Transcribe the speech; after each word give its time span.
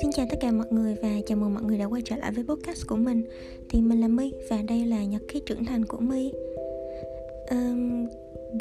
Xin 0.00 0.12
chào 0.12 0.26
tất 0.30 0.36
cả 0.40 0.52
mọi 0.52 0.66
người 0.70 0.94
và 1.02 1.08
chào 1.26 1.38
mừng 1.38 1.54
mọi 1.54 1.62
người 1.62 1.78
đã 1.78 1.84
quay 1.84 2.02
trở 2.04 2.16
lại 2.16 2.32
với 2.32 2.44
podcast 2.44 2.86
của 2.86 2.96
mình. 2.96 3.22
Thì 3.68 3.80
mình 3.80 4.00
là 4.00 4.08
My 4.08 4.32
và 4.50 4.62
đây 4.68 4.84
là 4.84 5.04
nhật 5.04 5.22
ký 5.28 5.40
trưởng 5.46 5.64
thành 5.64 5.84
của 5.84 5.98
My. 5.98 6.32
Um, 7.50 8.06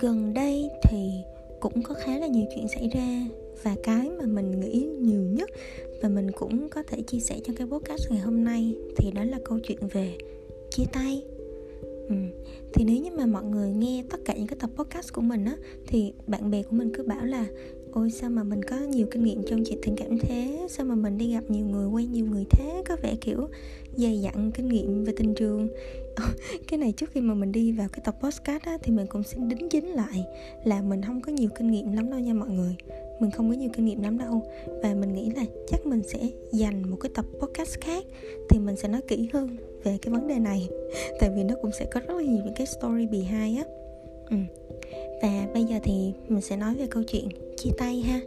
Gần 0.02 0.34
đây 0.34 0.70
thì 0.84 1.12
cũng 1.60 1.84
có 1.84 1.94
khá 1.94 2.18
là 2.18 2.28
nhiều 2.28 2.46
chuyện 2.56 2.68
xảy 2.68 2.90
ra 2.94 3.28
Và 3.64 3.76
cái 3.84 4.10
mà 4.10 4.26
mình 4.26 4.60
nghĩ 4.60 4.88
nhiều 5.00 5.22
nhất 5.22 5.50
Và 6.02 6.10
mình 6.10 6.32
cũng 6.32 6.70
có 6.70 6.84
thể 6.84 7.02
chia 7.02 7.20
sẻ 7.20 7.40
trong 7.44 7.56
cái 7.56 7.68
podcast 7.68 8.12
ngày 8.12 8.20
hôm 8.20 8.44
nay 8.44 8.76
Thì 8.98 9.12
đó 9.12 9.24
là 9.24 9.40
câu 9.46 9.60
chuyện 9.64 9.80
về 9.94 10.18
chia 10.70 10.86
tay. 10.94 11.24
Ừ. 12.12 12.16
thì 12.74 12.84
nếu 12.86 12.98
như 12.98 13.10
mà 13.18 13.26
mọi 13.26 13.44
người 13.44 13.74
nghe 13.74 14.04
tất 14.10 14.18
cả 14.26 14.34
những 14.38 14.48
cái 14.48 14.58
tập 14.60 14.70
podcast 14.76 15.14
của 15.14 15.22
mình 15.22 15.46
á, 15.46 15.56
thì 15.88 16.14
bạn 16.28 16.52
bè 16.52 16.64
của 16.64 16.76
mình 16.76 16.92
cứ 16.94 17.04
bảo 17.04 17.26
là, 17.26 17.46
ôi, 17.92 18.12
sao 18.12 18.30
mà 18.30 18.44
mình 18.44 18.64
có 18.64 18.76
nhiều 18.80 19.08
kinh 19.12 19.24
nghiệm 19.24 19.42
trong 19.48 19.64
chuyện 19.66 19.80
tình 19.82 19.96
cảm 19.96 20.18
thế 20.18 20.68
sao 20.70 20.86
mà 20.86 20.96
mình 20.96 21.18
đi 21.18 21.34
gặp 21.34 21.44
nhiều 21.50 21.66
người, 21.66 21.88
quen 21.88 22.12
nhiều 22.12 22.26
người 22.26 22.46
thế 22.50 22.84
có 22.86 22.96
vẻ 23.04 23.16
kiểu 23.22 23.48
dày 23.98 24.22
dặn 24.22 24.52
kinh 24.52 24.68
nghiệm 24.68 25.04
về 25.04 25.14
tình 25.18 25.36
trường. 25.36 25.68
Cái 26.68 26.78
này 26.78 26.92
trước 26.98 27.10
khi 27.12 27.22
mà 27.22 27.34
mình 27.34 27.52
đi 27.52 27.72
vào 27.72 27.88
cái 27.92 28.02
tập 28.06 28.16
podcast 28.24 28.64
á, 28.64 28.78
thì 28.84 28.92
mình 28.92 29.08
cũng 29.08 29.24
xin 29.24 29.50
đính 29.50 29.70
chính 29.70 29.86
lại 29.88 30.26
là 30.64 30.82
mình 30.82 31.02
không 31.02 31.22
có 31.22 31.32
nhiều 31.32 31.50
kinh 31.56 31.72
nghiệm 31.72 31.94
lắm 31.94 32.10
đâu 32.10 32.20
nha 32.20 32.34
mọi 32.34 32.50
người. 32.50 32.76
Mình 33.20 33.32
không 33.32 33.50
có 33.50 33.56
nhiều 33.56 33.70
kinh 33.74 33.86
nghiệm 33.86 34.02
lắm 34.02 34.18
đâu. 34.18 34.42
Và 34.84 34.94
mình 34.94 35.14
nghĩ 35.14 35.30
là 35.36 35.46
chắc 35.68 35.86
mình 35.86 36.02
sẽ 36.04 36.20
dành 36.52 36.90
một 36.90 36.98
cái 37.02 37.12
tập 37.16 37.26
podcast 37.40 37.80
khác 37.82 38.06
thì 38.50 38.60
mình 38.60 38.76
sẽ 38.76 38.88
nói 38.88 39.02
kỹ 39.08 39.30
hơn 39.34 39.58
về 39.84 39.98
cái 40.02 40.14
vấn 40.14 40.28
đề 40.28 40.40
này. 40.40 40.70
Tại 41.20 41.30
vì 41.36 41.44
nó 41.44 41.56
cũng 41.62 41.72
sẽ 41.80 41.86
có 41.86 42.00
rất 42.00 42.16
là 42.16 42.24
nhiều 42.24 42.42
những 42.46 42.54
cái 42.56 42.68
story 42.68 43.06
behind 43.06 43.58
á. 43.58 43.64
Ừ. 44.30 44.38
và 45.22 45.48
bây 45.54 45.64
giờ 45.64 45.76
thì 45.84 46.14
mình 46.28 46.42
sẽ 46.42 46.58
nói 46.58 46.76
về 46.76 46.88
câu 46.88 47.04
chuyện 47.04 47.28
chia 47.58 47.70
tay 47.78 48.02
ha 48.02 48.20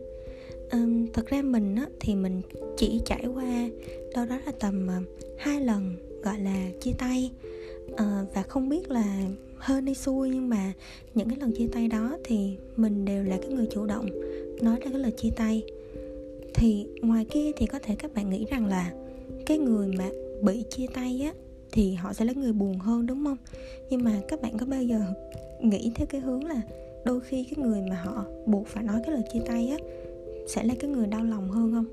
um, 0.75 1.07
thật 1.13 1.27
ra 1.27 1.43
mình 1.43 1.77
á 1.77 1.87
thì 2.01 2.15
mình 2.15 2.43
chỉ 2.77 3.01
trải 3.05 3.27
qua 3.35 3.69
đâu 4.15 4.27
đó 4.27 4.39
là 4.47 4.53
tầm 4.61 4.89
uh, 4.99 5.09
hai 5.39 5.61
lần 5.61 5.97
gọi 6.23 6.39
là 6.39 6.71
chia 6.81 6.93
tay. 6.99 7.31
Uh, 7.93 8.35
và 8.35 8.43
không 8.43 8.69
biết 8.69 8.91
là 8.91 9.23
hơn 9.57 9.87
hay 9.87 9.95
xui 9.95 10.31
nhưng 10.31 10.49
mà 10.49 10.73
những 11.15 11.29
cái 11.29 11.39
lần 11.41 11.53
chia 11.53 11.69
tay 11.73 11.89
đó 11.89 12.19
thì 12.25 12.57
mình 12.77 13.05
đều 13.05 13.25
là 13.25 13.37
cái 13.43 13.51
người 13.51 13.69
chủ 13.71 13.87
động 13.87 14.07
nói 14.63 14.77
ra 14.81 14.91
cái 14.91 15.01
lời 15.01 15.13
chia 15.17 15.31
tay. 15.37 15.63
Thì 16.55 16.87
ngoài 17.03 17.25
kia 17.25 17.53
thì 17.57 17.67
có 17.67 17.79
thể 17.83 17.95
các 17.99 18.15
bạn 18.15 18.31
nghĩ 18.31 18.47
rằng 18.51 18.67
là 18.67 18.93
cái 19.47 19.59
người 19.59 19.89
mà 19.99 20.09
bị 20.43 20.65
chia 20.71 20.87
tay 20.95 21.21
á 21.25 21.33
thì 21.73 21.95
họ 21.95 22.13
sẽ 22.13 22.25
là 22.25 22.33
người 22.33 22.53
buồn 22.53 22.79
hơn 22.79 23.07
đúng 23.07 23.25
không? 23.25 23.37
Nhưng 23.91 24.05
mà 24.05 24.21
các 24.29 24.43
bạn 24.43 24.59
có 24.59 24.67
bao 24.67 24.83
giờ 24.83 25.01
nghĩ 25.61 25.93
theo 25.95 26.07
cái 26.07 26.21
hướng 26.21 26.45
là 26.45 26.63
đôi 27.05 27.21
khi 27.21 27.45
cái 27.45 27.65
người 27.65 27.81
mà 27.91 28.03
họ 28.05 28.25
buộc 28.47 28.67
phải 28.67 28.85
nói 28.85 29.01
cái 29.07 29.15
lời 29.15 29.23
chia 29.33 29.41
tay 29.47 29.69
á 29.69 29.77
sẽ 30.47 30.65
là 30.65 30.75
cái 30.81 30.91
người 30.91 31.07
đau 31.07 31.25
lòng 31.25 31.49
hơn 31.49 31.73
không 31.73 31.87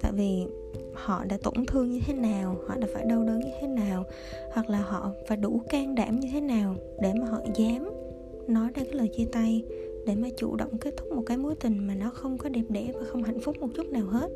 tại 0.00 0.12
vì 0.12 0.46
họ 0.92 1.24
đã 1.24 1.38
tổn 1.42 1.66
thương 1.66 1.90
như 1.90 2.00
thế 2.06 2.14
nào, 2.14 2.56
họ 2.66 2.76
đã 2.76 2.88
phải 2.94 3.04
đau 3.04 3.24
đớn 3.24 3.38
như 3.38 3.50
thế 3.60 3.66
nào, 3.66 4.04
hoặc 4.52 4.70
là 4.70 4.78
họ 4.80 5.12
phải 5.26 5.36
đủ 5.36 5.60
can 5.68 5.94
đảm 5.94 6.20
như 6.20 6.28
thế 6.32 6.40
nào 6.40 6.76
để 7.02 7.12
mà 7.20 7.26
họ 7.26 7.40
dám 7.54 7.90
nói 8.48 8.68
ra 8.74 8.82
cái 8.84 8.94
lời 8.94 9.08
chia 9.08 9.26
tay, 9.32 9.64
để 10.06 10.14
mà 10.14 10.28
chủ 10.36 10.56
động 10.56 10.78
kết 10.78 10.94
thúc 10.96 11.12
một 11.12 11.22
cái 11.26 11.36
mối 11.36 11.54
tình 11.54 11.86
mà 11.86 11.94
nó 11.94 12.10
không 12.10 12.38
có 12.38 12.48
đẹp 12.48 12.64
đẽ 12.68 12.92
và 12.94 13.04
không 13.04 13.22
hạnh 13.22 13.40
phúc 13.40 13.56
một 13.60 13.68
chút 13.76 13.86
nào 13.86 14.06
hết 14.06 14.30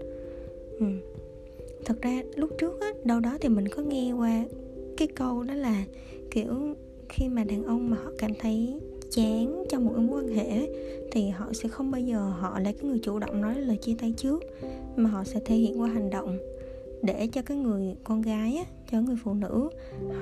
ừ. 0.79 0.87
thật 1.85 2.03
ra 2.03 2.23
lúc 2.35 2.51
trước 2.59 2.81
á, 2.81 2.93
đâu 3.05 3.21
đó 3.21 3.37
thì 3.41 3.49
mình 3.49 3.69
có 3.69 3.83
nghe 3.83 4.13
qua 4.13 4.45
cái 4.97 5.09
câu 5.09 5.43
đó 5.43 5.55
là, 5.55 5.85
kiểu, 6.31 6.75
khi 7.09 7.29
mà 7.29 7.45
đàn 7.45 7.65
ông 7.65 7.91
mà 7.91 7.97
họ 8.05 8.11
cảm 8.19 8.31
thấy 8.39 8.81
chán 9.13 9.65
trong 9.69 9.85
một 9.85 9.93
mối 9.97 10.23
quan 10.23 10.29
hệ 10.29 10.69
thì 11.13 11.29
họ 11.29 11.53
sẽ 11.53 11.69
không 11.69 11.91
bao 11.91 12.01
giờ 12.01 12.19
họ 12.19 12.59
là 12.59 12.73
cái 12.73 12.91
người 12.91 12.99
chủ 13.03 13.19
động 13.19 13.41
nói 13.41 13.55
lời 13.61 13.77
chia 13.77 13.95
tay 14.01 14.15
trước 14.17 14.43
mà 14.97 15.11
họ 15.11 15.25
sẽ 15.25 15.41
thể 15.45 15.57
hiện 15.57 15.81
qua 15.81 15.89
hành 15.89 16.11
động 16.11 16.39
để 17.03 17.27
cho 17.27 17.43
cái 17.43 17.57
người 17.57 17.97
con 18.05 18.23
gái 18.23 18.57
á, 18.57 18.65
cho 18.91 19.01
người 19.01 19.17
phụ 19.25 19.35
nữ 19.35 19.69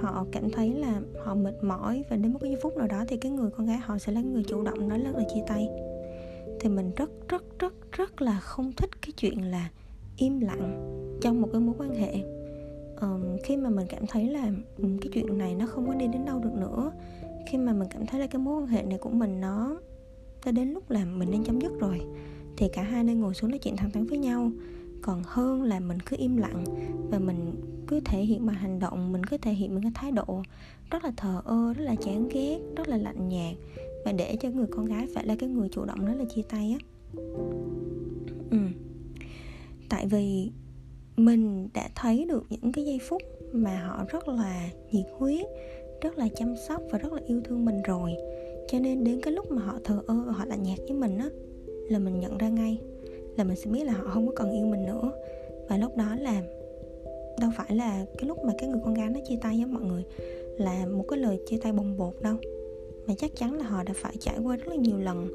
họ 0.01 0.27
cảm 0.33 0.51
thấy 0.51 0.75
là 0.75 1.01
họ 1.25 1.35
mệt 1.35 1.65
mỏi 1.65 2.05
và 2.11 2.17
đến 2.17 2.33
một 2.33 2.39
cái 2.43 2.51
giây 2.51 2.61
phút 2.63 2.77
nào 2.77 2.87
đó 2.87 3.05
thì 3.09 3.17
cái 3.17 3.33
người 3.33 3.51
con 3.51 3.67
gái 3.67 3.77
họ 3.77 3.99
sẽ 3.99 4.13
là 4.13 4.21
người 4.21 4.45
chủ 4.49 4.63
động 4.63 4.89
nói 4.89 4.99
lời 4.99 5.25
chia 5.35 5.41
tay. 5.47 5.69
Thì 6.61 6.69
mình 6.69 6.91
rất 6.97 7.11
rất 7.29 7.59
rất 7.59 7.75
rất 7.93 8.23
là 8.23 8.41
không 8.41 8.73
thích 8.73 8.91
cái 9.03 9.13
chuyện 9.17 9.51
là 9.51 9.69
im 10.17 10.41
lặng 10.41 10.87
trong 11.21 11.43
một 11.43 11.49
cái 11.53 11.61
mối 11.61 11.75
quan 11.79 11.95
hệ. 11.95 12.15
Um, 13.01 13.37
khi 13.45 13.57
mà 13.57 13.71
mình 13.71 13.87
cảm 13.89 14.07
thấy 14.07 14.29
là 14.29 14.53
um, 14.79 14.99
cái 14.99 15.11
chuyện 15.13 15.39
này 15.39 15.55
nó 15.55 15.67
không 15.67 15.87
có 15.87 15.95
đi 15.95 16.07
đến 16.07 16.25
đâu 16.25 16.39
được 16.39 16.53
nữa 16.53 16.93
khi 17.47 17.59
mà 17.59 17.73
mình 17.73 17.89
cảm 17.91 18.07
thấy 18.07 18.21
là 18.21 18.27
cái 18.27 18.43
mối 18.43 18.63
quan 18.63 18.67
hệ 18.67 18.83
này 18.83 18.99
của 18.99 19.11
mình 19.11 19.41
nó 19.41 19.81
đã 20.45 20.53
đến 20.53 20.71
lúc 20.71 20.91
là 20.91 21.05
mình 21.05 21.31
nên 21.31 21.45
chấm 21.45 21.61
dứt 21.61 21.73
rồi, 21.81 22.01
thì 22.57 22.69
cả 22.73 22.83
hai 22.83 23.05
nên 23.05 23.21
ngồi 23.21 23.35
xuống 23.35 23.51
nói 23.51 23.59
chuyện 23.59 23.77
thẳng 23.77 23.91
thắn 23.91 24.07
với 24.07 24.19
nhau. 24.19 24.51
Còn 25.03 25.23
hơn 25.27 25.63
là 25.63 25.81
mình 25.81 26.01
cứ 26.01 26.17
im 26.19 26.37
lặng 26.37 26.65
và 27.11 27.19
mình 27.19 27.55
cứ 27.87 28.01
thể 28.01 28.21
hiện 28.21 28.47
bằng 28.47 28.57
hành 28.57 28.79
động, 28.79 29.13
mình 29.13 29.25
cứ 29.25 29.37
thể 29.37 29.53
hiện 29.53 29.75
bằng 29.75 29.83
cái 29.83 29.93
thái 29.95 30.13
độ 30.13 30.43
rất 30.91 31.05
là 31.05 31.13
thờ 31.17 31.43
ơ, 31.45 31.73
rất 31.73 31.85
là 31.85 31.95
chán 31.95 32.29
ghét, 32.29 32.59
rất 32.77 32.89
là 32.89 32.97
lạnh 32.97 33.29
nhạt. 33.29 33.55
Và 34.05 34.13
để 34.13 34.37
cho 34.41 34.51
người 34.51 34.67
con 34.71 34.85
gái 34.85 35.07
phải 35.15 35.27
là 35.27 35.37
cái 35.39 35.49
người 35.49 35.69
chủ 35.69 35.85
động 35.85 36.07
đó 36.07 36.15
là 36.15 36.25
chia 36.35 36.43
tay 36.43 36.77
á. 36.81 36.87
Ừ. 38.51 38.59
tại 39.89 40.07
vì 40.07 40.51
mình 41.17 41.69
đã 41.75 41.89
thấy 41.95 42.25
được 42.25 42.47
những 42.51 42.73
cái 42.73 42.85
giây 42.85 42.99
phút 43.09 43.23
mà 43.53 43.87
họ 43.87 44.05
rất 44.09 44.29
là 44.29 44.69
nhiệt 44.91 45.07
huyết 45.19 45.47
rất 46.01 46.19
là 46.19 46.29
chăm 46.37 46.55
sóc 46.69 46.83
và 46.91 46.99
rất 46.99 47.13
là 47.13 47.21
yêu 47.27 47.41
thương 47.45 47.65
mình 47.65 47.83
rồi. 47.83 48.11
Cho 48.69 48.79
nên 48.79 49.05
đến 49.05 49.21
cái 49.21 49.33
lúc 49.33 49.51
mà 49.51 49.63
họ 49.63 49.79
thờ 49.85 50.03
ơ 50.07 50.15
và 50.27 50.33
họ 50.33 50.45
lạnh 50.45 50.63
nhạt 50.63 50.79
với 50.79 50.93
mình 50.93 51.19
á, 51.19 51.29
là 51.89 51.99
mình 51.99 52.21
nhận 52.21 52.39
ra 52.39 52.49
ngay 52.49 52.79
là 53.37 53.45
mình 53.45 53.57
sẽ 53.57 53.71
biết 53.71 53.85
là 53.85 53.93
họ 53.93 54.05
không 54.11 54.27
có 54.27 54.33
còn 54.37 54.51
yêu 54.51 54.67
mình 54.67 54.87
nữa. 54.87 55.13
Và 55.69 55.77
lúc 55.77 55.97
đó 55.97 56.17
là 56.21 56.43
đâu 57.41 57.51
phải 57.57 57.77
là 57.77 58.05
cái 58.19 58.29
lúc 58.29 58.45
mà 58.45 58.53
cái 58.59 58.69
người 58.69 58.81
con 58.85 58.95
gái 58.95 59.09
nó 59.09 59.21
chia 59.29 59.37
tay 59.41 59.57
với 59.57 59.67
mọi 59.67 59.83
người 59.83 60.05
là 60.57 60.87
một 60.87 61.05
cái 61.09 61.19
lời 61.19 61.41
chia 61.47 61.57
tay 61.57 61.73
bồng 61.73 61.97
bột 61.97 62.15
đâu, 62.23 62.37
mà 63.07 63.15
chắc 63.19 63.37
chắn 63.37 63.55
là 63.55 63.65
họ 63.65 63.83
đã 63.83 63.93
phải 63.97 64.15
trải 64.21 64.39
qua 64.45 64.57
rất 64.57 64.69
là 64.69 64.75
nhiều 64.75 64.99
lần 64.99 65.29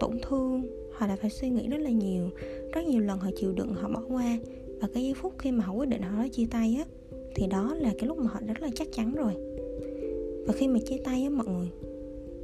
tổn 0.00 0.18
thương, 0.22 0.62
họ 0.92 1.06
đã 1.06 1.16
phải 1.16 1.30
suy 1.30 1.50
nghĩ 1.50 1.68
rất 1.68 1.78
là 1.78 1.90
nhiều, 1.90 2.30
rất 2.72 2.84
nhiều 2.84 3.00
lần 3.00 3.18
họ 3.18 3.30
chịu 3.36 3.52
đựng, 3.52 3.74
họ 3.74 3.88
bỏ 3.88 4.02
qua. 4.08 4.38
Và 4.80 4.88
cái 4.94 5.02
giây 5.02 5.14
phút 5.14 5.34
khi 5.38 5.52
mà 5.52 5.64
họ 5.64 5.72
quyết 5.72 5.88
định 5.88 6.02
họ 6.02 6.16
nói 6.16 6.28
chia 6.28 6.46
tay 6.50 6.76
á, 6.78 6.84
thì 7.34 7.46
đó 7.46 7.74
là 7.74 7.92
cái 7.98 8.08
lúc 8.08 8.18
mà 8.18 8.30
họ 8.30 8.40
rất 8.46 8.62
là 8.62 8.68
chắc 8.74 8.88
chắn 8.92 9.14
rồi 9.14 9.32
và 10.46 10.54
khi 10.56 10.68
mà 10.68 10.78
chia 10.86 10.98
tay 11.04 11.22
á 11.22 11.30
mọi 11.30 11.46
người, 11.46 11.68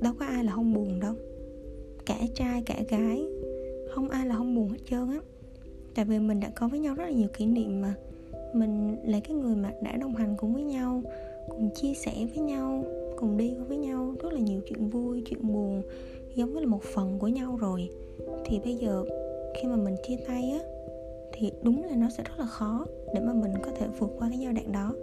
đâu 0.01 0.13
có 0.19 0.27
ai 0.27 0.45
là 0.45 0.53
không 0.53 0.75
buồn 0.75 1.01
đâu. 1.01 1.15
Cả 2.07 2.19
trai, 2.35 2.63
cả 2.67 2.83
gái, 2.89 3.27
không 3.91 4.09
ai 4.09 4.27
là 4.27 4.35
không 4.37 4.55
buồn 4.55 4.69
hết 4.69 4.79
trơn 4.91 5.11
á. 5.11 5.21
Tại 5.95 6.05
vì 6.05 6.19
mình 6.19 6.41
đã 6.41 6.51
có 6.55 6.69
với 6.69 6.81
nhau 6.81 6.95
rất 6.95 7.05
là 7.05 7.11
nhiều 7.11 7.29
kỷ 7.39 7.47
niệm 7.47 7.81
mà. 7.81 7.95
Mình 8.55 8.97
là 9.05 9.21
cái 9.21 9.37
người 9.37 9.57
mà 9.57 9.73
đã 9.83 9.97
đồng 9.97 10.15
hành 10.15 10.35
cùng 10.39 10.55
với 10.55 10.63
nhau, 10.63 11.03
cùng 11.49 11.71
chia 11.75 11.95
sẻ 11.95 12.13
với 12.35 12.45
nhau, 12.45 12.85
cùng 13.17 13.37
đi 13.37 13.55
với 13.69 13.77
nhau 13.77 14.15
rất 14.23 14.33
là 14.33 14.41
nhiều 14.41 14.61
chuyện 14.69 14.89
vui, 14.89 15.23
chuyện 15.27 15.53
buồn, 15.53 15.83
giống 16.35 16.55
như 16.55 16.61
là 16.61 16.67
một 16.67 16.83
phần 16.83 17.19
của 17.19 17.29
nhau 17.29 17.57
rồi. 17.61 17.91
Thì 18.45 18.61
bây 18.65 18.75
giờ 18.75 19.05
khi 19.55 19.69
mà 19.69 19.77
mình 19.77 19.95
chia 20.09 20.17
tay 20.27 20.51
á 20.51 20.61
thì 21.43 21.51
đúng 21.63 21.85
là 21.85 21.97
nó 21.97 22.09
sẽ 22.11 22.23
rất 22.23 22.39
là 22.39 22.47
khó 22.47 22.87
để 23.15 23.21
mà 23.21 23.33
mình 23.33 23.53
có 23.63 23.71
thể 23.79 23.87
vượt 23.99 24.11
qua 24.19 24.29
cái 24.29 24.39
giai 24.39 24.53
đoạn 24.53 24.73
đó. 24.73 24.95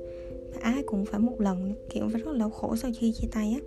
Và 0.53 0.59
ai 0.61 0.83
cũng 0.83 1.05
phải 1.05 1.19
một 1.19 1.41
lần, 1.41 1.73
kiểu, 1.89 2.09
phải 2.11 2.21
rất 2.21 2.31
là 2.31 2.39
đau 2.39 2.49
khổ 2.49 2.75
sau 2.75 2.91
khi 2.97 3.11
chia 3.11 3.27
tay 3.31 3.55
á. 3.55 3.59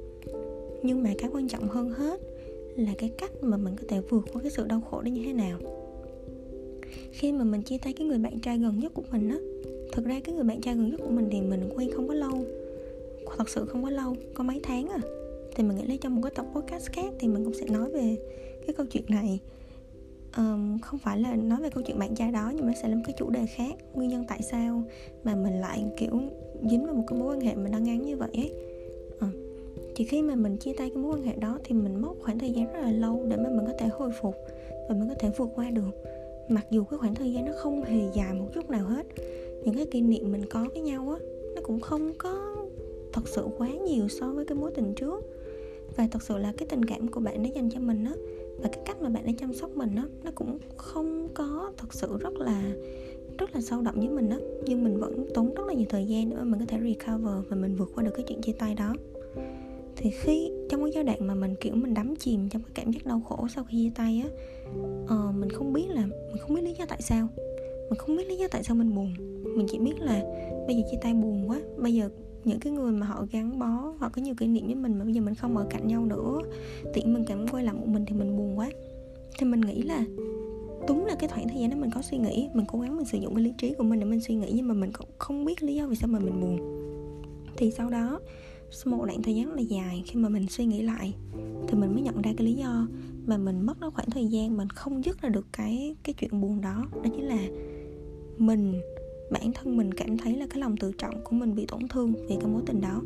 Nhưng 0.82 1.02
mà 1.02 1.10
cái 1.18 1.30
quan 1.32 1.48
trọng 1.48 1.68
hơn 1.68 1.90
hết 1.90 2.20
là 2.76 2.92
cái 2.98 3.10
cách 3.18 3.30
mà 3.40 3.56
mình 3.56 3.76
có 3.76 3.84
thể 3.88 4.00
vượt 4.00 4.24
qua 4.32 4.42
cái 4.42 4.50
sự 4.50 4.66
đau 4.66 4.80
khổ 4.80 5.02
đó 5.02 5.08
như 5.08 5.22
thế 5.26 5.32
nào. 5.32 5.58
Khi 7.10 7.32
mà 7.32 7.44
mình 7.44 7.62
chia 7.62 7.78
tay 7.78 7.92
cái 7.92 8.06
người 8.06 8.18
bạn 8.18 8.40
trai 8.40 8.58
gần 8.58 8.78
nhất 8.78 8.94
của 8.94 9.02
mình 9.12 9.28
á, 9.28 9.38
thực 9.92 10.04
ra 10.04 10.20
cái 10.24 10.34
người 10.34 10.44
bạn 10.44 10.60
trai 10.60 10.74
gần 10.74 10.90
nhất 10.90 11.00
của 11.04 11.10
mình 11.10 11.28
thì 11.32 11.40
mình 11.40 11.68
quen 11.76 11.90
không 11.92 12.08
có 12.08 12.14
lâu, 12.14 12.44
thật 13.36 13.48
sự 13.48 13.66
không 13.66 13.82
có 13.82 13.90
lâu, 13.90 14.16
có 14.34 14.44
mấy 14.44 14.60
tháng 14.62 14.88
à. 14.88 15.00
Thì 15.54 15.62
mình 15.62 15.76
nghĩ 15.76 15.86
là 15.86 15.94
trong 16.00 16.14
một 16.14 16.20
cái 16.22 16.32
tập 16.34 16.46
podcast 16.54 16.92
khác 16.92 17.12
thì 17.18 17.28
mình 17.28 17.44
cũng 17.44 17.54
sẽ 17.54 17.66
nói 17.66 17.90
về 17.90 18.16
cái 18.66 18.74
câu 18.74 18.86
chuyện 18.86 19.04
này 19.08 19.40
um, 20.36 20.78
không 20.78 21.00
phải 21.00 21.20
là 21.20 21.34
nói 21.34 21.60
về 21.62 21.70
câu 21.70 21.82
chuyện 21.82 21.98
bạn 21.98 22.14
trai 22.14 22.32
đó 22.32 22.52
nhưng 22.54 22.66
mà 22.66 22.72
sẽ 22.82 22.88
là 22.88 22.94
một 22.94 23.02
cái 23.06 23.14
chủ 23.18 23.30
đề 23.30 23.46
khác. 23.46 23.74
Nguyên 23.94 24.10
nhân 24.10 24.24
tại 24.28 24.42
sao 24.42 24.82
mà 25.24 25.34
mình 25.34 25.60
lại 25.60 25.84
kiểu 25.96 26.20
dính 26.70 26.86
vào 26.86 26.94
một 26.94 27.04
cái 27.06 27.18
mối 27.18 27.36
quan 27.36 27.40
hệ 27.40 27.54
mà 27.54 27.68
đang 27.68 27.84
ngắn 27.84 28.02
như 28.02 28.16
vậy 28.16 28.30
ấy. 28.34 28.52
Uh, 29.14 29.34
thì 29.96 30.04
khi 30.04 30.22
mà 30.22 30.34
mình 30.34 30.56
chia 30.56 30.72
tay 30.72 30.90
cái 30.90 31.02
mối 31.02 31.12
quan 31.12 31.22
hệ 31.22 31.36
đó 31.36 31.58
thì 31.64 31.74
mình 31.74 32.00
mất 32.00 32.12
khoảng 32.20 32.38
thời 32.38 32.50
gian 32.50 32.72
rất 32.72 32.80
là 32.80 32.92
lâu 32.92 33.26
để 33.28 33.36
mà 33.36 33.48
mình 33.48 33.66
có 33.66 33.72
thể 33.78 33.88
hồi 33.88 34.10
phục 34.20 34.34
và 34.88 34.94
mình 34.94 35.08
có 35.08 35.14
thể 35.18 35.30
vượt 35.36 35.48
qua 35.54 35.70
được. 35.70 35.90
Mặc 36.48 36.66
dù 36.70 36.84
cái 36.84 36.98
khoảng 36.98 37.14
thời 37.14 37.32
gian 37.32 37.44
nó 37.44 37.52
không 37.56 37.84
hề 37.84 38.00
dài 38.14 38.34
một 38.34 38.46
chút 38.54 38.70
nào 38.70 38.84
hết 38.84 39.06
những 39.64 39.74
cái 39.74 39.86
kỷ 39.86 40.00
niệm 40.00 40.32
mình 40.32 40.46
có 40.50 40.66
với 40.74 40.82
nhau 40.82 41.10
á 41.10 41.18
nó 41.54 41.60
cũng 41.62 41.80
không 41.80 42.12
có 42.18 42.56
thật 43.12 43.28
sự 43.28 43.46
quá 43.58 43.68
nhiều 43.68 44.08
so 44.08 44.32
với 44.32 44.44
cái 44.44 44.58
mối 44.58 44.70
tình 44.74 44.94
trước. 44.94 45.24
Và 45.96 46.08
thật 46.10 46.22
sự 46.22 46.38
là 46.38 46.52
cái 46.56 46.68
tình 46.68 46.84
cảm 46.84 47.08
của 47.08 47.20
bạn 47.20 47.42
đã 47.42 47.48
dành 47.54 47.70
cho 47.70 47.80
mình 47.80 48.04
á 48.04 48.12
và 48.62 48.68
cái 48.72 48.82
cách 48.84 49.02
mà 49.02 49.08
bạn 49.08 49.24
ấy 49.24 49.34
chăm 49.38 49.54
sóc 49.54 49.70
mình 49.76 49.94
đó, 49.94 50.02
nó 50.24 50.30
cũng 50.34 50.58
không 50.76 51.28
có 51.34 51.72
thật 51.76 51.94
sự 51.94 52.18
rất 52.20 52.34
là 52.34 52.72
rất 53.38 53.54
là 53.54 53.60
sâu 53.60 53.82
đậm 53.82 53.94
với 53.98 54.08
mình 54.08 54.28
đó 54.28 54.36
nhưng 54.66 54.84
mình 54.84 55.00
vẫn 55.00 55.26
tốn 55.34 55.54
rất 55.54 55.66
là 55.66 55.74
nhiều 55.74 55.86
thời 55.88 56.06
gian 56.06 56.30
để 56.30 56.36
mà 56.36 56.44
mình 56.44 56.60
có 56.60 56.66
thể 56.68 56.78
recover 56.80 57.34
và 57.48 57.56
mình 57.56 57.76
vượt 57.76 57.92
qua 57.94 58.04
được 58.04 58.10
cái 58.14 58.24
chuyện 58.28 58.40
chia 58.42 58.52
tay 58.52 58.74
đó. 58.74 58.94
Thì 59.96 60.10
khi 60.10 60.50
trong 60.68 60.82
cái 60.82 60.92
giai 60.94 61.04
đoạn 61.04 61.26
mà 61.26 61.34
mình 61.34 61.54
kiểu 61.60 61.74
mình 61.74 61.94
đắm 61.94 62.16
chìm 62.16 62.48
trong 62.48 62.62
cái 62.62 62.70
cảm 62.74 62.92
giác 62.92 63.06
đau 63.06 63.20
khổ 63.28 63.46
sau 63.54 63.64
khi 63.64 63.84
chia 63.84 63.92
tay 63.94 64.22
á 64.24 64.28
uh, 65.04 65.34
mình 65.34 65.50
không 65.50 65.72
biết 65.72 65.86
là 65.88 66.06
mình 66.06 66.38
không 66.40 66.54
biết 66.54 66.62
lý 66.62 66.74
do 66.78 66.86
tại 66.86 67.02
sao. 67.02 67.28
Mình 67.90 67.98
không 67.98 68.16
biết 68.16 68.28
lý 68.28 68.36
do 68.36 68.48
tại 68.50 68.62
sao 68.62 68.76
mình 68.76 68.94
buồn. 68.94 69.14
Mình 69.56 69.66
chỉ 69.70 69.78
biết 69.78 69.94
là 70.00 70.22
bây 70.66 70.76
giờ 70.76 70.82
chia 70.90 70.98
tay 71.02 71.14
buồn 71.14 71.50
quá 71.50 71.60
bây 71.76 71.94
giờ 71.94 72.10
những 72.44 72.60
cái 72.60 72.72
người 72.72 72.92
mà 72.92 73.06
họ 73.06 73.26
gắn 73.30 73.58
bó, 73.58 73.94
họ 73.98 74.08
có 74.08 74.22
nhiều 74.22 74.34
kỷ 74.34 74.46
niệm 74.46 74.66
với 74.66 74.74
mình 74.74 74.98
mà 74.98 75.04
bây 75.04 75.14
giờ 75.14 75.20
mình 75.20 75.34
không 75.34 75.56
ở 75.56 75.66
cạnh 75.70 75.88
nhau 75.88 76.04
nữa. 76.04 76.38
Tiện 76.94 77.14
mình 77.14 77.24
cảm 77.26 77.48
quay 77.48 77.64
lại 77.64 77.74
một 77.74 77.86
mình 77.86 78.04
thì 78.06 78.14
mình 78.14 78.36
buồn 78.36 78.58
quá. 78.58 78.70
Thì 79.38 79.46
mình 79.46 79.60
nghĩ 79.60 79.82
là 79.82 80.04
đúng 80.88 81.06
là 81.06 81.14
cái 81.14 81.28
khoảng 81.28 81.48
thời 81.48 81.60
gian 81.60 81.70
đó 81.70 81.76
mình 81.76 81.90
có 81.94 82.02
suy 82.02 82.18
nghĩ, 82.18 82.48
mình 82.54 82.66
cố 82.68 82.80
gắng 82.80 82.96
mình 82.96 83.06
sử 83.06 83.18
dụng 83.18 83.34
cái 83.34 83.44
lý 83.44 83.52
trí 83.58 83.74
của 83.74 83.84
mình 83.84 84.00
để 84.00 84.04
mình 84.04 84.20
suy 84.20 84.34
nghĩ 84.34 84.52
nhưng 84.54 84.68
mà 84.68 84.74
mình 84.74 84.90
cũng 84.92 85.08
không 85.18 85.44
biết 85.44 85.62
lý 85.62 85.74
do 85.74 85.86
vì 85.86 85.96
sao 85.96 86.08
mà 86.08 86.18
mình 86.18 86.40
buồn. 86.40 86.58
Thì 87.56 87.70
sau 87.70 87.90
đó, 87.90 88.20
sau 88.70 88.96
một 88.96 89.04
đoạn 89.04 89.22
thời 89.22 89.34
gian 89.34 89.46
rất 89.46 89.54
là 89.56 89.62
dài 89.62 90.02
khi 90.06 90.20
mà 90.20 90.28
mình 90.28 90.46
suy 90.48 90.64
nghĩ 90.64 90.82
lại 90.82 91.14
thì 91.68 91.78
mình 91.78 91.92
mới 91.92 92.02
nhận 92.02 92.22
ra 92.22 92.32
cái 92.36 92.46
lý 92.46 92.54
do 92.54 92.88
mà 93.26 93.36
mình 93.36 93.66
mất 93.66 93.80
nó 93.80 93.90
khoảng 93.90 94.10
thời 94.10 94.26
gian 94.26 94.56
mình 94.56 94.68
không 94.68 95.04
dứt 95.04 95.22
ra 95.22 95.28
được 95.28 95.46
cái 95.52 95.96
cái 96.02 96.14
chuyện 96.18 96.40
buồn 96.40 96.60
đó. 96.60 96.86
Đó 96.94 97.10
chính 97.16 97.28
là 97.28 97.38
mình 98.38 98.80
bản 99.32 99.52
thân 99.52 99.76
mình 99.76 99.94
cảm 99.94 100.18
thấy 100.18 100.36
là 100.36 100.46
cái 100.50 100.60
lòng 100.60 100.76
tự 100.76 100.92
trọng 100.98 101.24
của 101.24 101.36
mình 101.36 101.54
bị 101.54 101.66
tổn 101.66 101.88
thương 101.88 102.12
vì 102.28 102.36
cái 102.40 102.46
mối 102.46 102.62
tình 102.66 102.80
đó. 102.80 103.02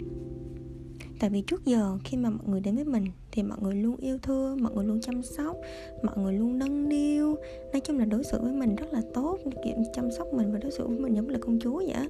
Tại 1.21 1.31
vì 1.31 1.43
trước 1.43 1.65
giờ 1.67 1.99
khi 2.05 2.17
mà 2.17 2.31
mọi 2.31 2.49
người 2.49 2.61
đến 2.61 2.75
với 2.75 2.85
mình 2.85 3.05
thì 3.33 3.43
mọi 3.43 3.59
người 3.61 3.75
luôn 3.75 3.97
yêu 3.97 4.19
thương 4.23 4.63
mọi 4.63 4.75
người 4.75 4.85
luôn 4.85 5.01
chăm 5.01 5.23
sóc 5.23 5.57
mọi 6.03 6.19
người 6.19 6.33
luôn 6.33 6.59
nâng 6.59 6.89
niu. 6.89 7.37
Nói 7.73 7.81
chung 7.81 7.99
là 7.99 8.05
đối 8.05 8.25
xử 8.25 8.41
với 8.41 8.53
mình 8.53 8.77
rất 8.77 8.93
là 8.93 9.03
tốt 9.15 9.39
kiểu 9.65 9.75
chăm 9.95 10.11
sóc 10.11 10.27
mình 10.33 10.53
và 10.53 10.59
đối 10.59 10.71
xử 10.71 10.87
với 10.87 10.99
mình 10.99 11.15
giống 11.15 11.29
là 11.29 11.39
công 11.39 11.59
chúa 11.61 11.77
vậy 11.77 12.09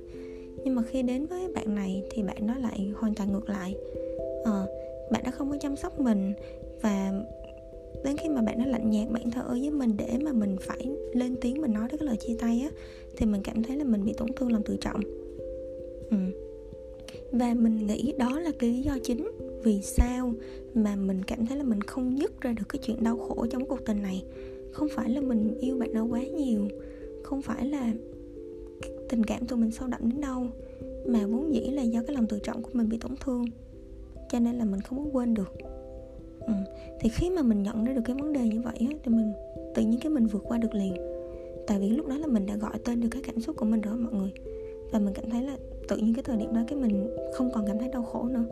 nhưng 0.66 0.74
mà 0.74 0.82
khi 0.82 1.02
đến 1.02 1.26
với 1.26 1.48
bạn 1.48 1.74
này 1.74 2.02
thì 2.10 2.22
bạn 2.22 2.46
đó 2.46 2.54
lại 2.58 2.92
hoàn 2.96 3.14
toàn 3.14 3.32
ngược 3.32 3.48
lại. 3.48 3.76
À, 4.44 4.64
bạn 5.10 5.22
đã 5.24 5.30
không 5.30 5.50
có 5.50 5.56
chăm 5.60 5.76
sóc 5.76 6.00
mình 6.00 6.32
và 6.82 7.12
đến 8.04 8.16
khi 8.16 8.28
mà 8.28 8.42
bạn 8.42 8.58
nó 8.58 8.64
lạnh 8.64 8.90
nhạt, 8.90 9.10
bạn 9.10 9.30
thở 9.30 9.42
ơ 9.42 9.56
với 9.60 9.70
mình 9.70 9.96
để 9.96 10.18
mà 10.24 10.32
mình 10.32 10.56
phải 10.60 10.88
lên 11.12 11.36
tiếng 11.40 11.60
mình 11.60 11.72
nói 11.72 11.88
đến 11.88 11.98
cái 11.98 12.06
lời 12.06 12.16
chia 12.16 12.36
tay 12.38 12.60
á, 12.60 12.70
thì 13.16 13.26
mình 13.26 13.40
cảm 13.44 13.62
thấy 13.62 13.76
là 13.76 13.84
mình 13.84 14.04
bị 14.04 14.12
tổn 14.12 14.28
thương 14.36 14.52
lòng 14.52 14.62
tự 14.62 14.76
trọng. 14.80 15.00
Ừ. 16.10 16.16
và 17.32 17.54
mình 17.54 17.86
nghĩ 17.86 18.14
đó 18.18 18.40
là 18.40 18.50
cái 18.58 18.70
lý 18.70 18.82
do 18.82 18.98
chính 19.02 19.30
vì 19.62 19.82
sao 19.82 20.32
mà 20.74 20.96
mình 20.96 21.22
cảm 21.26 21.46
thấy 21.46 21.58
là 21.58 21.64
mình 21.64 21.80
không 21.80 22.18
dứt 22.18 22.40
ra 22.40 22.52
được 22.52 22.64
cái 22.68 22.80
chuyện 22.84 23.04
đau 23.04 23.16
khổ 23.16 23.46
trong 23.50 23.66
cuộc 23.66 23.84
tình 23.86 24.02
này. 24.02 24.24
Không 24.72 24.88
phải 24.88 25.10
là 25.10 25.20
mình 25.20 25.58
yêu 25.60 25.76
bạn 25.78 25.94
đó 25.94 26.04
quá 26.04 26.22
nhiều, 26.22 26.68
không 27.22 27.42
phải 27.42 27.66
là 27.66 27.92
tình 29.08 29.24
cảm 29.24 29.46
tụi 29.46 29.58
mình 29.58 29.70
sâu 29.70 29.88
đậm 29.88 30.00
đến 30.02 30.20
đâu, 30.20 30.46
mà 31.06 31.26
vốn 31.26 31.54
dĩ 31.54 31.60
là 31.60 31.82
do 31.82 32.02
cái 32.06 32.14
lòng 32.16 32.26
tự 32.26 32.38
trọng 32.38 32.62
của 32.62 32.70
mình 32.72 32.88
bị 32.88 32.98
tổn 32.98 33.12
thương, 33.24 33.44
cho 34.30 34.38
nên 34.38 34.54
là 34.54 34.64
mình 34.64 34.80
không 34.80 35.04
có 35.04 35.10
quên 35.12 35.34
được 35.34 35.52
ừ. 36.46 36.52
thì 37.00 37.08
khi 37.08 37.30
mà 37.30 37.42
mình 37.42 37.62
nhận 37.62 37.84
ra 37.84 37.92
được 37.92 38.02
cái 38.04 38.16
vấn 38.20 38.32
đề 38.32 38.48
như 38.48 38.60
vậy 38.60 38.76
á, 38.80 38.96
thì 39.04 39.12
mình 39.12 39.32
tự 39.74 39.82
nhiên 39.82 40.00
cái 40.00 40.10
mình 40.10 40.26
vượt 40.26 40.42
qua 40.44 40.58
được 40.58 40.74
liền. 40.74 40.96
Tại 41.66 41.78
vì 41.80 41.88
lúc 41.88 42.06
đó 42.06 42.16
là 42.18 42.26
mình 42.26 42.46
đã 42.46 42.56
gọi 42.56 42.78
tên 42.84 43.00
được 43.00 43.08
cái 43.10 43.22
cảm 43.26 43.40
xúc 43.40 43.56
của 43.56 43.64
mình 43.64 43.80
rồi 43.80 43.96
mọi 43.96 44.12
người. 44.12 44.30
Và 44.92 44.98
mình 44.98 45.14
cảm 45.14 45.30
thấy 45.30 45.42
là 45.42 45.56
tự 45.88 45.96
nhiên 45.96 46.14
cái 46.14 46.22
thời 46.22 46.36
điểm 46.36 46.54
đó 46.54 46.60
cái 46.68 46.78
mình 46.78 47.16
không 47.34 47.50
còn 47.54 47.64
cảm 47.66 47.78
thấy 47.78 47.88
đau 47.88 48.02
khổ 48.02 48.28
nữa. 48.28 48.44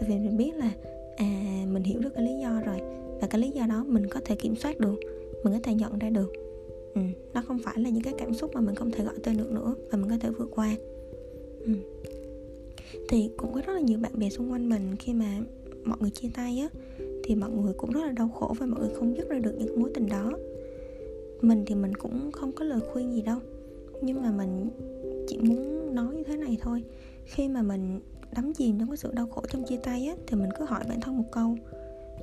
Tại 0.00 0.08
vì 0.08 0.18
mình 0.18 0.36
biết 0.36 0.54
là 0.54 0.70
à 1.16 1.64
mình 1.72 1.82
hiểu 1.82 2.00
được 2.00 2.14
cái 2.14 2.24
lý 2.24 2.32
do 2.42 2.60
rồi. 2.60 2.80
Và 3.20 3.26
cái 3.26 3.40
lý 3.40 3.50
do 3.50 3.66
đó 3.66 3.84
mình 3.88 4.06
có 4.06 4.20
thể 4.24 4.34
kiểm 4.36 4.56
soát 4.56 4.80
được 4.80 5.00
mình 5.44 5.52
có 5.52 5.58
thể 5.62 5.74
nhận 5.74 5.98
ra 5.98 6.10
được. 6.10 6.32
Ừ, 6.94 7.00
nó 7.34 7.42
không 7.42 7.58
phải 7.64 7.78
là 7.78 7.90
những 7.90 8.02
cái 8.02 8.14
cảm 8.18 8.34
xúc 8.34 8.50
mà 8.54 8.60
mình 8.60 8.74
không 8.74 8.90
thể 8.90 9.04
gọi 9.04 9.14
tên 9.22 9.36
được 9.36 9.52
nữa 9.52 9.74
và 9.90 9.98
mình 9.98 10.10
có 10.10 10.16
thể 10.20 10.30
vượt 10.30 10.48
qua. 10.54 10.76
Ừ. 11.60 11.72
thì 13.08 13.30
cũng 13.36 13.52
có 13.52 13.62
rất 13.66 13.72
là 13.72 13.80
nhiều 13.80 13.98
bạn 13.98 14.18
bè 14.18 14.30
xung 14.30 14.52
quanh 14.52 14.68
mình 14.68 14.96
khi 14.98 15.12
mà 15.12 15.40
mọi 15.84 15.98
người 16.00 16.10
chia 16.10 16.28
tay 16.34 16.58
á 16.58 16.68
thì 17.26 17.34
mọi 17.34 17.50
người 17.50 17.72
cũng 17.72 17.90
rất 17.90 18.00
là 18.00 18.12
đau 18.12 18.28
khổ 18.28 18.54
và 18.58 18.66
mọi 18.66 18.80
người 18.80 18.90
không 18.94 19.16
dứt 19.16 19.28
ra 19.28 19.38
được 19.38 19.54
những 19.58 19.80
mối 19.80 19.90
tình 19.94 20.08
đó. 20.08 20.32
Mình 21.40 21.64
thì 21.66 21.74
mình 21.74 21.94
cũng 21.94 22.30
không 22.32 22.52
có 22.52 22.64
lời 22.64 22.80
khuyên 22.92 23.12
gì 23.12 23.22
đâu, 23.22 23.38
nhưng 24.00 24.22
mà 24.22 24.30
mình 24.30 24.68
chỉ 25.28 25.38
muốn 25.38 25.94
nói 25.94 26.14
như 26.16 26.22
thế 26.24 26.36
này 26.36 26.58
thôi. 26.60 26.82
Khi 27.24 27.48
mà 27.48 27.62
mình 27.62 28.00
đắm 28.36 28.52
chìm 28.52 28.78
trong 28.78 28.88
cái 28.88 28.96
sự 28.96 29.10
đau 29.12 29.26
khổ 29.26 29.42
trong 29.52 29.64
chia 29.64 29.76
tay 29.76 30.06
á, 30.06 30.14
thì 30.26 30.36
mình 30.36 30.50
cứ 30.58 30.64
hỏi 30.64 30.84
bản 30.88 31.00
thân 31.00 31.18
một 31.18 31.24
câu. 31.32 31.56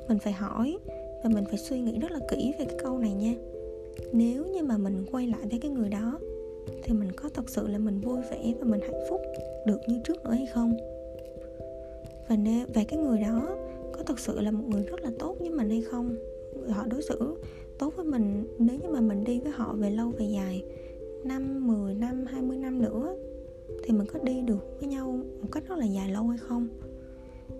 Mình 0.07 0.19
phải 0.19 0.33
hỏi 0.33 0.77
và 1.23 1.29
mình 1.33 1.45
phải 1.45 1.57
suy 1.57 1.79
nghĩ 1.79 1.99
rất 1.99 2.11
là 2.11 2.19
kỹ 2.29 2.53
về 2.59 2.65
cái 2.65 2.77
câu 2.83 2.97
này 2.97 3.13
nha. 3.13 3.33
Nếu 4.13 4.45
như 4.45 4.63
mà 4.63 4.77
mình 4.77 5.05
quay 5.11 5.27
lại 5.27 5.41
với 5.49 5.59
cái 5.59 5.71
người 5.71 5.89
đó, 5.89 6.19
thì 6.83 6.93
mình 6.93 7.11
có 7.11 7.29
thật 7.29 7.49
sự 7.49 7.67
là 7.67 7.77
mình 7.77 7.99
vui 7.99 8.17
vẻ 8.31 8.53
và 8.59 8.65
mình 8.65 8.81
hạnh 8.81 9.03
phúc 9.09 9.21
được 9.65 9.79
như 9.87 9.99
trước 10.03 10.23
nữa 10.23 10.31
hay 10.31 10.45
không? 10.45 10.77
Và 12.27 12.35
nếu 12.35 12.65
về 12.73 12.83
cái 12.83 12.99
người 12.99 13.19
đó 13.19 13.57
có 13.93 14.03
thực 14.03 14.19
sự 14.19 14.41
là 14.41 14.51
một 14.51 14.63
người 14.67 14.83
rất 14.83 15.01
là 15.01 15.11
tốt 15.19 15.35
với 15.39 15.49
mình 15.49 15.69
hay 15.69 15.81
không? 15.81 16.15
Họ 16.69 16.85
đối 16.85 17.01
xử 17.01 17.35
tốt 17.79 17.93
với 17.95 18.05
mình 18.05 18.47
nếu 18.59 18.77
như 18.81 18.89
mà 18.89 19.01
mình 19.01 19.23
đi 19.23 19.39
với 19.39 19.51
họ 19.51 19.73
về 19.73 19.89
lâu 19.89 20.09
về 20.09 20.25
dài 20.25 20.63
năm 21.23 21.67
10 21.67 21.95
năm 21.95 22.25
20 22.25 22.57
năm 22.57 22.81
nữa 22.81 23.15
thì 23.83 23.93
mình 23.93 24.07
có 24.13 24.19
đi 24.19 24.41
được 24.41 24.77
với 24.79 24.89
nhau 24.89 25.19
một 25.41 25.47
cách 25.51 25.63
rất 25.67 25.77
là 25.77 25.85
dài 25.85 26.11
lâu 26.11 26.27
hay 26.27 26.37
không? 26.37 26.67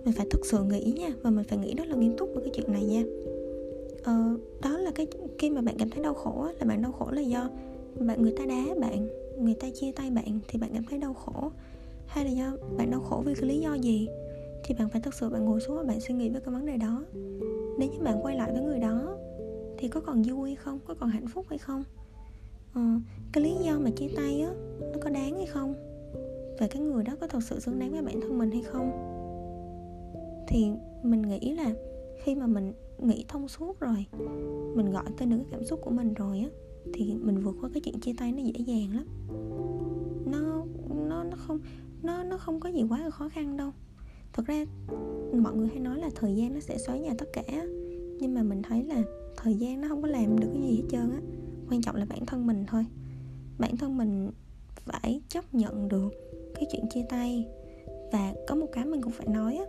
Mình 0.04 0.14
phải 0.14 0.26
thực 0.30 0.46
sự 0.46 0.62
nghĩ 0.62 0.92
nha 0.96 1.10
và 1.22 1.30
mình 1.30 1.44
phải 1.44 1.58
nghĩ 1.58 1.74
rất 1.74 1.86
là 1.86 1.96
nghiêm 1.96 2.16
túc 2.16 2.30
với 2.34 2.44
cái 2.44 2.52
chuyện 2.54 2.72
này 2.72 2.84
nha. 2.84 3.02
Ờ, 4.04 4.36
đó 4.62 4.78
là 4.78 4.90
cái 4.94 5.06
khi 5.38 5.50
mà 5.50 5.60
bạn 5.60 5.74
cảm 5.78 5.90
thấy 5.90 6.02
đau 6.02 6.14
khổ 6.14 6.48
là 6.60 6.66
bạn 6.66 6.82
đau 6.82 6.92
khổ 6.92 7.10
là 7.10 7.20
do 7.20 7.50
bạn 8.00 8.22
người 8.22 8.34
ta 8.38 8.46
đá 8.46 8.64
bạn 8.80 9.08
người 9.38 9.54
ta 9.54 9.68
chia 9.74 9.92
tay 9.92 10.10
bạn 10.10 10.38
thì 10.48 10.58
bạn 10.58 10.70
cảm 10.74 10.84
thấy 10.90 10.98
đau 10.98 11.14
khổ 11.14 11.50
hay 12.06 12.24
là 12.24 12.30
do 12.30 12.56
bạn 12.76 12.90
đau 12.90 13.00
khổ 13.00 13.22
vì 13.26 13.34
cái 13.34 13.48
lý 13.48 13.58
do 13.58 13.74
gì? 13.74 14.08
Thì 14.64 14.74
bạn 14.74 14.88
phải 14.88 15.00
thật 15.00 15.14
sự 15.14 15.30
bạn 15.30 15.44
ngồi 15.44 15.60
xuống 15.60 15.76
và 15.76 15.82
bạn 15.82 16.00
suy 16.00 16.14
nghĩ 16.14 16.28
về 16.30 16.40
cái 16.40 16.54
vấn 16.54 16.66
đề 16.66 16.76
đó. 16.76 17.04
Nếu 17.78 17.88
như 17.92 18.00
bạn 18.02 18.22
quay 18.22 18.36
lại 18.36 18.52
với 18.52 18.62
người 18.62 18.78
đó 18.78 19.16
thì 19.78 19.88
có 19.88 20.00
còn 20.00 20.22
vui 20.22 20.48
hay 20.48 20.56
không 20.56 20.78
có 20.84 20.94
còn 20.94 21.08
hạnh 21.08 21.26
phúc 21.26 21.46
hay 21.48 21.58
không? 21.58 21.84
Ờ, 22.74 22.82
cái 23.32 23.44
lý 23.44 23.54
do 23.64 23.78
mà 23.78 23.90
chia 23.90 24.08
tay 24.16 24.40
á 24.40 24.50
nó 24.80 24.98
có 25.00 25.10
đáng 25.10 25.36
hay 25.36 25.46
không? 25.46 25.74
Và 26.60 26.66
cái 26.66 26.82
người 26.82 27.04
đó 27.04 27.12
có 27.20 27.26
thật 27.26 27.42
sự 27.42 27.60
xứng 27.60 27.78
đáng 27.78 27.90
với 27.92 28.02
bản 28.02 28.20
thân 28.20 28.38
mình 28.38 28.50
hay 28.50 28.62
không? 28.62 28.90
Thì 30.48 30.70
mình 31.02 31.22
nghĩ 31.22 31.54
là 31.54 31.74
khi 32.22 32.34
mà 32.34 32.46
mình 32.46 32.72
nghĩ 32.98 33.24
thông 33.28 33.48
suốt 33.48 33.80
rồi 33.80 34.06
mình 34.74 34.90
gọi 34.90 35.04
tên 35.18 35.30
được 35.30 35.36
cái 35.36 35.46
cảm 35.50 35.64
xúc 35.64 35.80
của 35.82 35.90
mình 35.90 36.14
rồi 36.14 36.38
á 36.38 36.48
thì 36.94 37.14
mình 37.14 37.40
vượt 37.40 37.56
qua 37.60 37.70
cái 37.74 37.80
chuyện 37.80 38.00
chia 38.00 38.12
tay 38.18 38.32
nó 38.32 38.38
dễ 38.38 38.64
dàng 38.66 38.96
lắm. 38.96 39.06
Nó 40.26 40.64
nó 41.08 41.24
nó 41.24 41.36
không 41.36 41.58
nó 42.02 42.22
nó 42.22 42.36
không 42.36 42.60
có 42.60 42.68
gì 42.68 42.84
quá 42.88 43.02
là 43.02 43.10
khó 43.10 43.28
khăn 43.28 43.56
đâu 43.56 43.70
thật 44.34 44.46
ra, 44.46 44.66
mọi 45.32 45.54
người 45.54 45.68
hay 45.68 45.80
nói 45.80 45.98
là 45.98 46.10
thời 46.14 46.36
gian 46.36 46.54
nó 46.54 46.60
sẽ 46.60 46.78
xóa 46.78 46.96
nhà 46.96 47.14
tất 47.18 47.32
cả 47.32 47.66
nhưng 48.20 48.34
mà 48.34 48.42
mình 48.42 48.62
thấy 48.62 48.84
là 48.84 49.02
thời 49.36 49.54
gian 49.54 49.80
nó 49.80 49.88
không 49.88 50.02
có 50.02 50.08
làm 50.08 50.40
được 50.40 50.48
cái 50.52 50.62
gì 50.62 50.76
hết 50.76 50.88
trơn 50.90 51.00
á. 51.00 51.20
Quan 51.70 51.82
trọng 51.82 51.96
là 51.96 52.04
bản 52.04 52.26
thân 52.26 52.46
mình 52.46 52.64
thôi. 52.68 52.86
Bản 53.58 53.76
thân 53.76 53.96
mình 53.96 54.30
phải 54.84 55.20
chấp 55.28 55.54
nhận 55.54 55.88
được 55.88 56.14
cái 56.54 56.66
chuyện 56.72 56.84
chia 56.90 57.04
tay. 57.08 57.46
Và 58.12 58.34
có 58.46 58.54
một 58.54 58.66
cái 58.72 58.84
mình 58.84 59.02
cũng 59.02 59.12
phải 59.12 59.26
nói 59.28 59.56
á. 59.56 59.64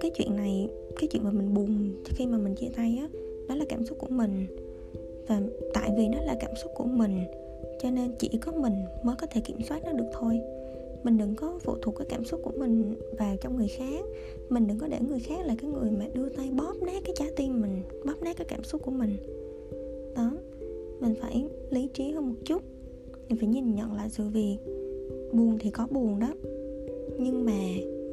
Cái 0.00 0.10
chuyện 0.14 0.36
này, 0.36 0.68
cái 1.00 1.08
chuyện 1.12 1.24
mà 1.24 1.30
mình 1.30 1.54
buồn 1.54 2.02
khi 2.04 2.26
mà 2.26 2.38
mình 2.38 2.54
chia 2.54 2.68
tay 2.76 2.98
á, 3.00 3.08
đó 3.48 3.54
là 3.54 3.64
cảm 3.68 3.86
xúc 3.86 3.98
của 4.00 4.10
mình. 4.10 4.46
Và 5.28 5.40
tại 5.74 5.90
vì 5.96 6.08
nó 6.08 6.20
là 6.20 6.36
cảm 6.40 6.56
xúc 6.56 6.72
của 6.74 6.84
mình, 6.84 7.24
cho 7.80 7.90
nên 7.90 8.12
chỉ 8.18 8.38
có 8.40 8.52
mình 8.52 8.84
mới 9.02 9.16
có 9.16 9.26
thể 9.26 9.40
kiểm 9.40 9.62
soát 9.62 9.84
nó 9.84 9.92
được 9.92 10.08
thôi 10.12 10.40
mình 11.02 11.18
đừng 11.18 11.34
có 11.34 11.58
phụ 11.62 11.76
thuộc 11.82 11.94
cái 11.98 12.06
cảm 12.10 12.24
xúc 12.24 12.40
của 12.42 12.52
mình 12.58 12.94
vào 13.18 13.36
trong 13.40 13.56
người 13.56 13.68
khác. 13.68 14.04
Mình 14.48 14.66
đừng 14.66 14.78
có 14.78 14.86
để 14.88 14.98
người 15.08 15.20
khác 15.20 15.46
là 15.46 15.54
cái 15.58 15.70
người 15.70 15.90
mà 15.90 16.06
đưa 16.14 16.28
tay 16.28 16.50
bóp 16.50 16.74
nát 16.82 17.02
cái 17.04 17.14
trái 17.16 17.30
tim 17.36 17.60
mình, 17.60 17.82
bóp 18.06 18.22
nát 18.22 18.36
cái 18.36 18.46
cảm 18.50 18.64
xúc 18.64 18.82
của 18.84 18.90
mình. 18.90 19.16
Đó, 20.16 20.32
mình 21.00 21.14
phải 21.20 21.48
lý 21.70 21.88
trí 21.94 22.10
hơn 22.10 22.26
một 22.28 22.36
chút. 22.44 22.62
Mình 23.28 23.38
phải 23.38 23.48
nhìn 23.48 23.74
nhận 23.74 23.94
lại 23.94 24.08
sự 24.10 24.28
việc. 24.28 24.56
Buồn 25.32 25.56
thì 25.60 25.70
có 25.70 25.86
buồn 25.90 26.18
đó, 26.18 26.28
nhưng 27.18 27.44
mà 27.44 27.58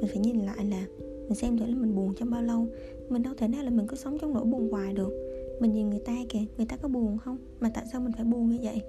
mình 0.01 0.07
phải 0.07 0.17
nhìn 0.17 0.39
lại 0.39 0.65
là 0.65 0.87
mình 1.27 1.35
xem 1.35 1.57
thử 1.57 1.65
là 1.65 1.75
mình 1.75 1.95
buồn 1.95 2.13
trong 2.15 2.29
bao 2.29 2.41
lâu. 2.41 2.67
Mình 3.09 3.23
đâu 3.23 3.33
thể 3.37 3.47
nào 3.47 3.63
là 3.63 3.69
mình 3.69 3.87
cứ 3.87 3.95
sống 3.95 4.17
trong 4.21 4.33
nỗi 4.33 4.43
buồn 4.43 4.71
hoài 4.71 4.93
được. 4.93 5.11
Mình 5.59 5.73
nhìn 5.73 5.89
người 5.89 5.99
ta 5.99 6.13
kìa, 6.29 6.39
người 6.57 6.65
ta 6.65 6.77
có 6.77 6.87
buồn 6.87 7.17
không? 7.17 7.37
Mà 7.59 7.71
tại 7.73 7.85
sao 7.91 8.01
mình 8.01 8.11
phải 8.11 8.25
buồn 8.25 8.49
như 8.49 8.57
vậy? 8.61 8.81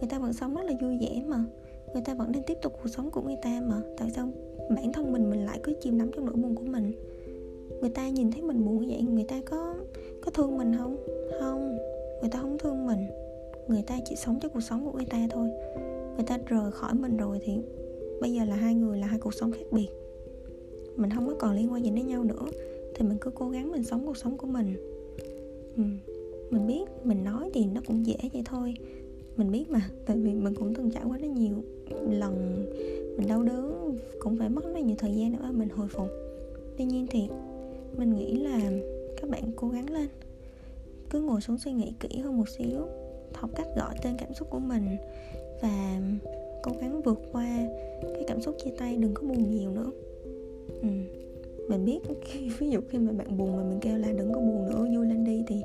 Người 0.00 0.08
ta 0.10 0.18
vẫn 0.18 0.32
sống 0.32 0.54
rất 0.54 0.62
là 0.64 0.72
vui 0.82 0.98
vẻ 1.00 1.22
mà 1.26 1.44
người 1.96 2.04
ta 2.04 2.14
vẫn 2.14 2.32
đang 2.32 2.42
tiếp 2.42 2.58
tục 2.62 2.72
cuộc 2.82 2.88
sống 2.88 3.10
của 3.10 3.22
người 3.22 3.36
ta 3.42 3.62
mà. 3.66 3.82
Tại 3.96 4.10
sao 4.10 4.28
bản 4.70 4.92
thân 4.92 5.12
mình 5.12 5.30
mình 5.30 5.46
lại 5.46 5.60
cứ 5.62 5.74
chìm 5.80 5.98
đắm 5.98 6.10
trong 6.16 6.24
nỗi 6.24 6.34
buồn 6.34 6.54
của 6.54 6.64
mình? 6.64 6.92
Người 7.80 7.90
ta 7.90 8.08
nhìn 8.08 8.30
thấy 8.30 8.42
mình 8.42 8.64
buồn 8.64 8.80
như 8.80 8.86
vậy, 8.88 9.02
người 9.02 9.24
ta 9.24 9.40
có 9.44 9.74
có 10.20 10.30
thương 10.30 10.58
mình 10.58 10.76
không? 10.78 10.96
Không, 11.40 11.78
người 12.20 12.30
ta 12.30 12.38
không 12.40 12.58
thương 12.58 12.86
mình. 12.86 13.06
Người 13.68 13.82
ta 13.86 13.98
chỉ 14.04 14.16
sống 14.16 14.38
cho 14.42 14.48
cuộc 14.48 14.60
sống 14.60 14.84
của 14.84 14.92
người 14.92 15.06
ta 15.10 15.28
thôi. 15.30 15.48
Người 16.16 16.24
ta 16.26 16.38
rời 16.46 16.72
khỏi 16.72 16.94
mình 16.94 17.16
rồi 17.16 17.38
thì 17.44 17.52
bây 18.20 18.32
giờ 18.32 18.44
là 18.44 18.56
hai 18.56 18.74
người, 18.74 18.98
là 18.98 19.06
hai 19.06 19.18
cuộc 19.18 19.34
sống 19.34 19.52
khác 19.52 19.66
biệt. 19.70 19.88
Mình 20.96 21.10
không 21.10 21.26
có 21.26 21.34
còn 21.38 21.56
liên 21.56 21.72
quan 21.72 21.84
gì 21.84 21.90
đến 21.90 22.06
nhau 22.06 22.24
nữa. 22.24 22.46
Thì 22.94 23.08
mình 23.08 23.18
cứ 23.20 23.30
cố 23.30 23.48
gắng 23.48 23.72
mình 23.72 23.84
sống 23.84 24.06
cuộc 24.06 24.16
sống 24.16 24.36
của 24.36 24.46
mình. 24.46 24.76
Ừ. 25.76 25.82
mình 26.50 26.66
biết, 26.66 26.84
mình 27.04 27.24
nói 27.24 27.50
thì 27.54 27.66
nó 27.66 27.80
cũng 27.86 28.06
dễ 28.06 28.16
vậy 28.32 28.42
thôi 28.44 28.74
mình 29.36 29.50
biết 29.50 29.70
mà, 29.70 29.90
tại 30.06 30.16
vì 30.16 30.34
mình 30.34 30.54
cũng 30.54 30.74
từng 30.74 30.90
trải 30.90 31.02
qua 31.08 31.18
rất 31.18 31.28
nhiều 31.28 31.54
lần 32.10 32.66
mình 33.18 33.28
đau 33.28 33.42
đớn, 33.42 33.96
cũng 34.18 34.36
phải 34.38 34.48
mất 34.48 34.64
rất 34.64 34.80
nhiều 34.80 34.96
thời 34.98 35.14
gian 35.14 35.32
để 35.32 35.38
mà 35.42 35.50
mình 35.50 35.68
hồi 35.68 35.88
phục 35.88 36.08
tuy 36.78 36.84
nhiên 36.84 37.06
thì 37.10 37.28
mình 37.96 38.16
nghĩ 38.16 38.36
là 38.36 38.70
các 39.16 39.30
bạn 39.30 39.42
cố 39.56 39.68
gắng 39.68 39.90
lên, 39.90 40.08
cứ 41.10 41.20
ngồi 41.20 41.40
xuống 41.40 41.58
suy 41.58 41.72
nghĩ 41.72 41.92
kỹ 42.00 42.18
hơn 42.18 42.38
một 42.38 42.48
xíu, 42.48 42.80
học 43.34 43.50
cách 43.56 43.66
gọi 43.76 43.94
tên 44.02 44.14
cảm 44.18 44.34
xúc 44.34 44.50
của 44.50 44.58
mình 44.58 44.96
và 45.62 46.00
cố 46.62 46.72
gắng 46.80 47.02
vượt 47.02 47.20
qua 47.32 47.68
cái 48.02 48.24
cảm 48.26 48.40
xúc 48.42 48.56
chia 48.64 48.70
tay, 48.78 48.96
đừng 48.96 49.14
có 49.14 49.22
buồn 49.22 49.50
nhiều 49.50 49.70
nữa 49.70 49.90
ừ 50.82 50.88
mình 51.68 51.84
biết 51.84 51.98
khi, 52.24 52.48
ví 52.58 52.70
dụ 52.70 52.80
khi 52.88 52.98
mà 52.98 53.12
bạn 53.12 53.36
buồn 53.36 53.56
mà 53.56 53.62
mình 53.62 53.78
kêu 53.80 53.98
là 53.98 54.12
đừng 54.12 54.32
có 54.32 54.40
buồn 54.40 54.68
nữa 54.70 54.86
vui 54.94 55.06
lên 55.06 55.24
đi 55.24 55.42
thì 55.46 55.62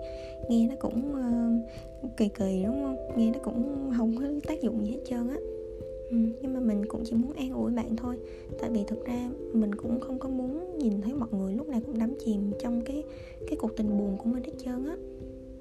nghe 0.50 0.68
nó 0.68 0.76
cũng 0.80 1.02
uh, 1.12 2.18
kỳ 2.18 2.30
kỳ 2.30 2.64
đúng 2.66 2.84
không? 2.84 3.18
Nghe 3.18 3.32
nó 3.32 3.40
cũng 3.44 3.92
không 3.98 4.16
có 4.18 4.26
tác 4.48 4.62
dụng 4.62 4.86
gì 4.86 4.92
hết 4.92 5.00
trơn 5.06 5.30
á. 5.30 5.38
Ừ, 6.10 6.18
nhưng 6.42 6.54
mà 6.54 6.60
mình 6.60 6.86
cũng 6.86 7.02
chỉ 7.06 7.16
muốn 7.16 7.34
an 7.34 7.54
ủi 7.54 7.72
bạn 7.72 7.96
thôi. 7.96 8.18
Tại 8.60 8.70
vì 8.70 8.84
thực 8.88 9.06
ra 9.06 9.30
mình 9.54 9.76
cũng 9.76 10.00
không 10.00 10.20
có 10.20 10.30
muốn 10.30 10.78
nhìn 10.78 11.02
thấy 11.02 11.14
mọi 11.14 11.30
người 11.32 11.54
lúc 11.54 11.68
nào 11.68 11.82
cũng 11.86 12.00
đắm 12.00 12.14
chìm 12.26 12.52
trong 12.60 12.82
cái 12.82 13.04
cái 13.48 13.56
cuộc 13.60 13.76
tình 13.78 13.98
buồn 13.98 14.18
của 14.18 14.30
mình 14.30 14.44
hết 14.44 14.54
trơn 14.58 14.86
á. 14.86 14.96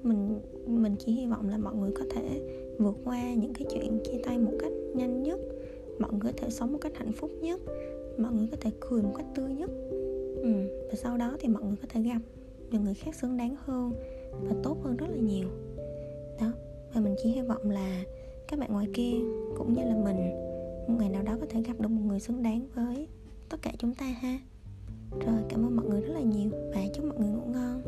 Mình 0.03 0.39
mình 0.65 0.95
chỉ 0.99 1.11
hy 1.11 1.25
vọng 1.25 1.49
là 1.49 1.57
mọi 1.57 1.75
người 1.75 1.91
có 1.91 2.05
thể 2.09 2.41
vượt 2.77 2.95
qua 3.05 3.33
những 3.33 3.53
cái 3.53 3.67
chuyện 3.73 3.99
chia 4.03 4.17
tay 4.23 4.37
một 4.37 4.51
cách 4.59 4.71
nhanh 4.93 5.23
nhất 5.23 5.39
mọi 5.99 6.11
người 6.11 6.21
có 6.23 6.31
thể 6.37 6.49
sống 6.49 6.71
một 6.71 6.79
cách 6.81 6.97
hạnh 6.97 7.11
phúc 7.11 7.31
nhất 7.41 7.61
mọi 8.17 8.33
người 8.33 8.47
có 8.51 8.57
thể 8.61 8.71
cười 8.79 9.01
một 9.01 9.11
cách 9.17 9.25
tươi 9.35 9.53
nhất 9.53 9.69
ừ. 10.41 10.51
và 10.89 10.95
sau 10.95 11.17
đó 11.17 11.37
thì 11.39 11.47
mọi 11.47 11.63
người 11.63 11.75
có 11.81 11.87
thể 11.89 12.01
gặp 12.01 12.19
được 12.71 12.79
người 12.79 12.93
khác 12.93 13.15
xứng 13.15 13.37
đáng 13.37 13.55
hơn 13.65 13.93
và 14.31 14.55
tốt 14.63 14.77
hơn 14.83 14.97
rất 14.97 15.07
là 15.09 15.17
nhiều 15.17 15.47
đó, 16.41 16.51
và 16.93 17.01
mình 17.01 17.15
chỉ 17.23 17.29
hy 17.29 17.41
vọng 17.41 17.69
là 17.69 18.03
các 18.47 18.59
bạn 18.59 18.71
ngoài 18.71 18.87
kia 18.93 19.13
cũng 19.57 19.73
như 19.73 19.81
là 19.83 19.95
mình, 19.95 20.29
một 20.87 20.95
ngày 20.99 21.09
nào 21.09 21.23
đó 21.23 21.37
có 21.39 21.45
thể 21.49 21.61
gặp 21.61 21.79
được 21.79 21.89
một 21.89 22.01
người 22.05 22.19
xứng 22.19 22.43
đáng 22.43 22.67
với 22.75 23.07
tất 23.49 23.57
cả 23.61 23.71
chúng 23.77 23.93
ta 23.93 24.05
ha 24.05 24.39
rồi, 25.25 25.41
cảm 25.49 25.65
ơn 25.65 25.75
mọi 25.75 25.85
người 25.85 26.01
rất 26.01 26.13
là 26.13 26.21
nhiều 26.21 26.49
và 26.73 26.81
chúc 26.93 27.05
mọi 27.05 27.17
người 27.17 27.29
ngủ 27.29 27.45
ngon 27.53 27.81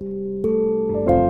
thank 0.00 1.10
you 1.10 1.29